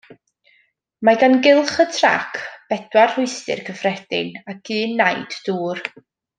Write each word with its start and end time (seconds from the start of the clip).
Mae 1.09 1.19
gan 1.23 1.35
gylch 1.47 1.73
y 1.83 1.85
trac 1.99 2.41
bedwar 2.73 3.13
rhwystr 3.13 3.63
cyffredin 3.69 4.33
ac 4.57 4.73
un 4.83 5.01
naid 5.05 5.41
dŵr. 5.51 5.89